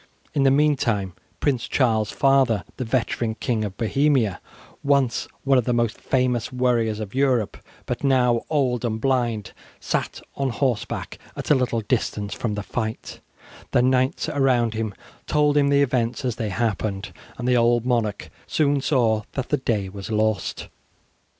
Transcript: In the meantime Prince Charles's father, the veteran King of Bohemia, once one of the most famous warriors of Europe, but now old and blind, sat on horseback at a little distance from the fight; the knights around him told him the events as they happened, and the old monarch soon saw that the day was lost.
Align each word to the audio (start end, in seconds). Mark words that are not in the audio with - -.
In 0.33 0.41
the 0.41 0.49
meantime 0.49 1.13
Prince 1.39 1.67
Charles's 1.67 2.11
father, 2.11 2.63
the 2.77 2.83
veteran 2.83 3.35
King 3.35 3.63
of 3.63 3.77
Bohemia, 3.77 4.41
once 4.83 5.27
one 5.43 5.59
of 5.59 5.65
the 5.65 5.75
most 5.75 5.95
famous 5.95 6.51
warriors 6.51 6.99
of 6.99 7.13
Europe, 7.13 7.55
but 7.85 8.03
now 8.03 8.41
old 8.49 8.83
and 8.83 8.99
blind, 8.99 9.53
sat 9.79 10.19
on 10.33 10.49
horseback 10.49 11.19
at 11.35 11.51
a 11.51 11.55
little 11.55 11.81
distance 11.81 12.33
from 12.33 12.55
the 12.55 12.63
fight; 12.63 13.19
the 13.73 13.83
knights 13.83 14.27
around 14.27 14.73
him 14.73 14.95
told 15.27 15.55
him 15.55 15.69
the 15.69 15.83
events 15.83 16.25
as 16.25 16.37
they 16.37 16.49
happened, 16.49 17.13
and 17.37 17.47
the 17.47 17.55
old 17.55 17.85
monarch 17.85 18.31
soon 18.47 18.81
saw 18.81 19.21
that 19.33 19.49
the 19.49 19.57
day 19.57 19.87
was 19.87 20.09
lost. 20.09 20.67